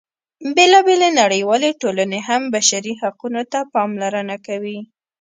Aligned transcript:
بېلا 0.55 0.79
بېلې 0.87 1.09
نړیوالې 1.21 1.69
ټولنې 1.81 2.19
هم 2.27 2.41
بشري 2.53 2.93
حقونو 3.01 3.41
ته 3.51 3.59
پاملرنه 3.73 4.35
کوي. 4.47 4.79